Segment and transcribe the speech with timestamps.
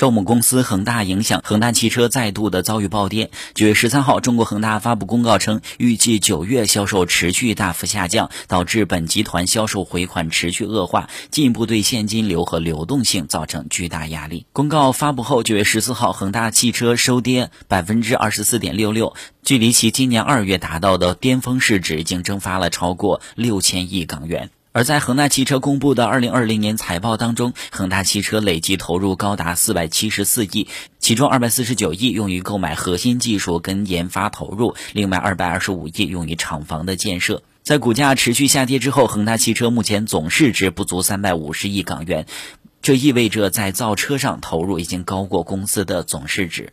[0.00, 3.30] 受母公司恒大影响，恒大汽车再度的遭遇暴跌。
[3.52, 14.46] 九月十三号，中国恒大发布公告称，预计九月销售持续大幅下降，导致本集团销售回款持续恶化，进一步对现金流和流动性造成巨大压力。
[14.54, 24.48] 公告发布后，九月十四号，恒大汽车收跌百分之二十四点六六，距离其今年二月达到的巅峰市值已经蒸发了超过六千亿港元。
[24.72, 30.68] 而在恒大汽车公布的二零二零年财报当中，恒大汽车累计投入高达四百七十四亿，
[31.00, 37.42] 其中二百四十九亿用于购买核心技术跟研发投入，另外二百二十五亿用于厂房的建设。
[37.64, 42.26] 在股价持续下跌之后，恒大汽车目前总市值不足三百五十亿港元，
[42.80, 46.72] 这意味着在造车上投入已经高过公司的总市值。